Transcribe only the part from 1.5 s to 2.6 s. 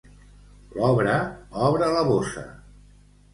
obre la bossa.